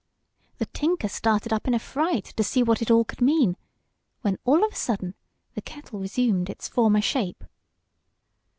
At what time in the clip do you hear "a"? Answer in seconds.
1.75-1.77, 4.73-4.75